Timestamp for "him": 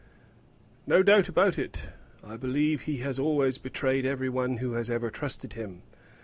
5.53-5.83